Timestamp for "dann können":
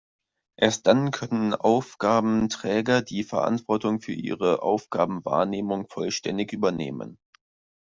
0.87-1.53